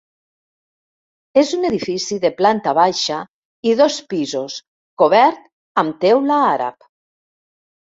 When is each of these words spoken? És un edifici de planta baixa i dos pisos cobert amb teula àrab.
És 1.41 1.51
un 1.57 1.67
edifici 1.69 2.17
de 2.25 2.33
planta 2.41 2.75
baixa 2.79 3.21
i 3.71 3.77
dos 3.85 4.01
pisos 4.17 4.59
cobert 5.05 5.49
amb 5.87 6.05
teula 6.09 6.45
àrab. 6.59 6.95